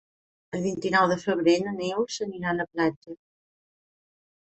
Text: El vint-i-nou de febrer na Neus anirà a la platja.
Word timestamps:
El 0.59 0.63
vint-i-nou 0.63 1.05
de 1.11 1.17
febrer 1.25 1.55
na 1.67 1.75
Neus 1.83 2.19
anirà 2.29 2.53
a 2.55 2.59
la 2.63 2.69
platja. 2.75 3.19